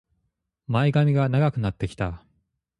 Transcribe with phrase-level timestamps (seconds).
[0.65, 2.25] 前髪が長くなってきた